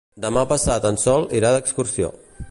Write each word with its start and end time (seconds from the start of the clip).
Demà 0.23 0.43
passat 0.51 0.87
en 0.91 0.97
Sol 1.03 1.27
irà 1.41 1.51
d'excursió. 1.57 2.09